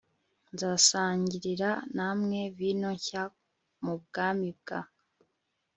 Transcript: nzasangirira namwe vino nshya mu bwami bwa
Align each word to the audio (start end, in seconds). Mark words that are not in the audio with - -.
nzasangirira 0.53 1.71
namwe 1.95 2.39
vino 2.57 2.89
nshya 2.97 3.23
mu 3.83 3.93
bwami 4.03 4.49
bwa 4.59 4.79